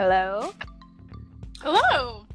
[0.00, 0.54] Hello?
[1.60, 1.78] Hello.
[1.82, 2.26] Oh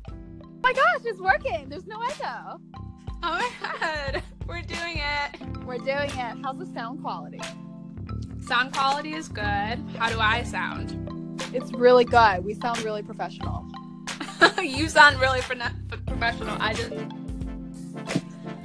[0.62, 1.68] my gosh, it's working.
[1.68, 2.60] There's no echo.
[2.76, 4.22] Oh my god.
[4.46, 5.66] We're doing it.
[5.66, 6.38] We're doing it.
[6.44, 7.40] How's the sound quality?
[8.46, 9.44] Sound quality is good.
[9.98, 11.42] How do I sound?
[11.56, 12.46] It's really good.
[12.46, 13.66] We sound really professional.
[14.62, 16.56] you sound really pro- professional.
[16.60, 16.92] I just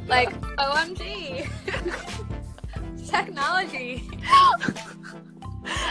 [0.08, 1.48] like OMG.
[3.10, 4.10] Technology.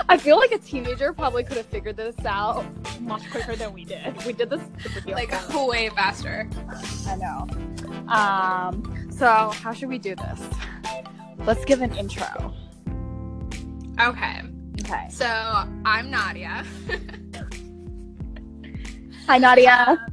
[0.09, 2.65] I feel like a teenager probably could have figured this out
[2.99, 4.25] much quicker than we did.
[4.25, 4.63] We did this
[5.05, 6.49] like way faster.
[7.07, 7.45] I know.
[8.11, 10.41] Um, so how should we do this?
[11.45, 12.55] Let's give an intro.
[14.01, 14.41] Okay.
[14.81, 15.07] Okay.
[15.11, 16.65] So I'm Nadia.
[19.27, 20.07] Hi, Nadia.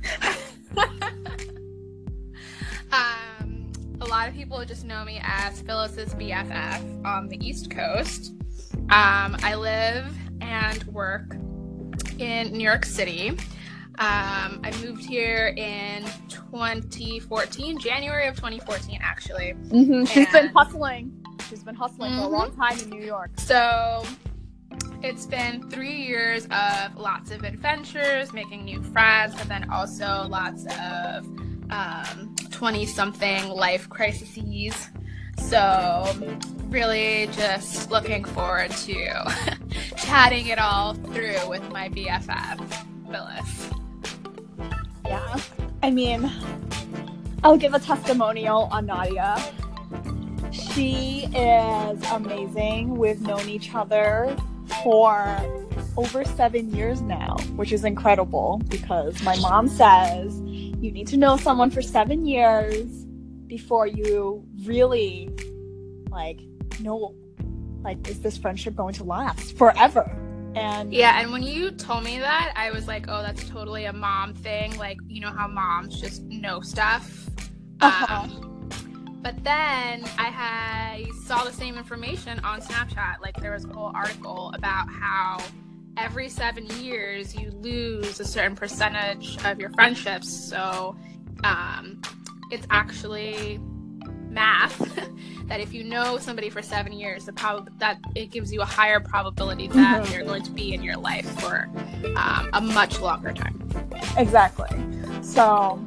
[2.93, 8.35] um, a lot of people just know me as Phyllis's BFF on the East Coast.
[8.89, 11.35] Um, I live and work
[12.21, 13.31] in New York City.
[13.99, 19.55] Um, I moved here in 2014, January of 2014, actually.
[19.55, 20.05] Mm-hmm.
[20.05, 21.27] She's been hustling.
[21.49, 22.21] She's been hustling mm-hmm.
[22.21, 22.61] for a long Mm-hmm.
[22.61, 23.31] time in New York.
[23.39, 24.05] So
[25.03, 30.65] it's been three years of lots of adventures, making new friends, but then also lots
[30.81, 31.25] of
[32.51, 34.39] 20 um, something life crises.
[35.39, 36.15] So,
[36.69, 39.33] really just looking forward to
[39.97, 43.71] chatting it all through with my BFF, Phyllis.
[45.05, 45.41] Yeah.
[45.83, 46.31] I mean,
[47.45, 49.37] I'll give a testimonial on Nadia.
[50.53, 52.97] She is amazing.
[52.97, 54.37] We've known each other
[54.83, 55.39] for
[55.97, 61.37] over seven years now, which is incredible because my mom says you need to know
[61.37, 63.06] someone for seven years
[63.47, 65.31] before you really
[66.11, 66.41] like
[66.81, 67.15] know
[67.83, 70.05] like is this friendship going to last forever?
[70.55, 73.93] And yeah and when you told me that i was like oh that's totally a
[73.93, 74.77] mom thing.
[74.77, 77.29] Like you know how moms just know stuff?
[77.81, 78.23] Uh-huh.
[78.23, 78.71] um,
[79.23, 83.21] but then i had, saw the same information on snapchat.
[83.21, 85.39] Like there was a whole article about how
[85.97, 90.29] every seven years you lose a certain percentage of your friendships.
[90.29, 90.97] So
[91.45, 92.01] um,
[92.51, 93.61] it's actually
[94.37, 94.79] math
[95.47, 98.65] that if you know somebody for seven years, the prob- that it gives you a
[98.65, 100.13] higher probability that mm-hmm.
[100.13, 101.69] they're going to be in your life for
[102.17, 103.61] um, a much longer time.
[104.17, 104.69] Exactly.
[105.23, 105.83] So,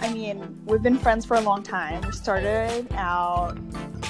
[0.00, 2.00] I mean, we've been friends for a long time.
[2.02, 3.58] We started out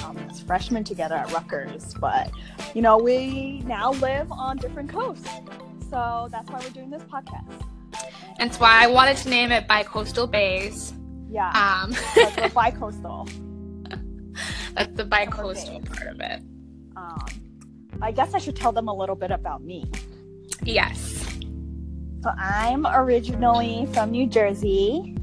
[0.03, 2.31] um, as freshmen together at Rutgers, but
[2.73, 5.29] you know, we now live on different coasts.
[5.89, 7.65] So that's why we're doing this podcast.
[8.39, 10.93] And that's why I wanted to name it Bicoastal Bays.
[11.29, 11.49] Yeah.
[11.49, 13.29] Um, we're bicoastal.
[14.75, 16.41] That's the bicoastal part of it.
[16.95, 17.27] Um,
[18.01, 19.89] I guess I should tell them a little bit about me.
[20.63, 21.37] Yes.
[22.21, 25.15] So I'm originally from New Jersey.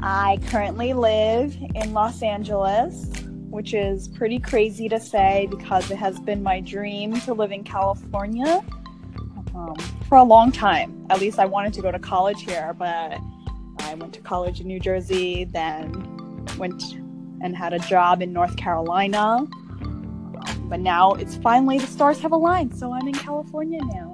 [0.00, 3.06] I currently live in Los Angeles,
[3.50, 7.64] which is pretty crazy to say because it has been my dream to live in
[7.64, 8.62] California
[9.54, 9.74] um,
[10.08, 11.06] for a long time.
[11.10, 13.18] At least I wanted to go to college here, but
[13.80, 16.82] I went to college in New Jersey, then went
[17.40, 19.46] and had a job in North Carolina.
[20.62, 24.12] But now it's finally the stars have aligned, so I'm in California now.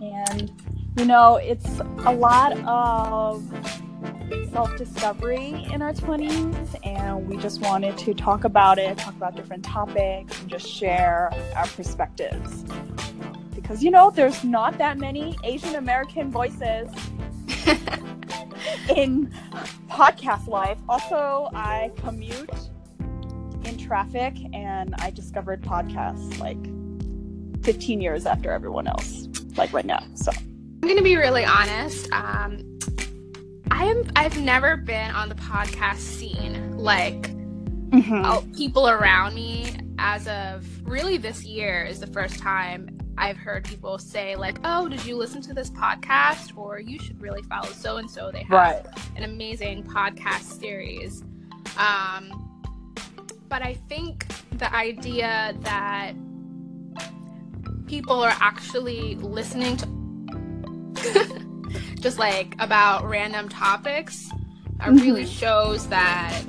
[0.00, 0.50] And,
[0.96, 3.42] you know, it's a lot of
[4.52, 9.36] self discovery in our 20s, and we just wanted to talk about it, talk about
[9.36, 12.64] different topics, and just share our perspectives.
[13.54, 16.88] Because, you know, there's not that many Asian American voices
[18.96, 19.32] in
[19.88, 20.78] podcast life.
[20.88, 22.50] Also, I commute
[23.64, 26.58] in traffic and I discovered podcasts like
[27.64, 30.02] 15 years after everyone else, like right now.
[30.14, 32.12] So I'm going to be really honest.
[32.12, 32.78] Um,
[33.70, 37.22] I am I've never been on the podcast scene like
[37.90, 38.52] mm-hmm.
[38.52, 43.98] people around me as of really this year is the first time I've heard people
[43.98, 47.96] say like, "Oh, did you listen to this podcast?" or "You should really follow so
[47.96, 48.30] and so.
[48.30, 48.86] They have right.
[49.16, 51.22] an amazing podcast series."
[51.78, 52.50] Um,
[53.48, 56.14] but I think the idea that
[57.86, 61.44] people are actually listening to
[62.00, 64.28] just like about random topics
[64.78, 64.96] mm-hmm.
[64.96, 66.42] really shows that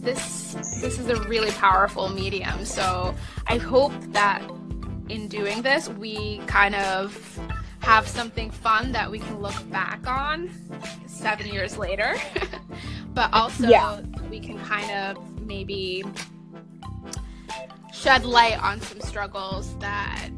[0.00, 2.64] this this is a really powerful medium.
[2.64, 3.14] So
[3.46, 4.42] I hope that
[5.08, 7.40] in doing this, we kind of
[7.80, 10.50] have something fun that we can look back on
[11.06, 12.16] seven years later.
[13.14, 14.00] but also, yeah.
[14.30, 16.04] we can kind of maybe
[17.92, 20.28] shed light on some struggles that